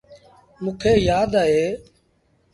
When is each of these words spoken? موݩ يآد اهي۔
موݩ 0.63 0.91
يآد 1.07 1.31
اهي۔ 1.41 1.65